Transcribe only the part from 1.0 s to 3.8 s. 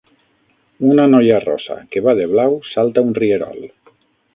noia rossa que va de blau salta un rierol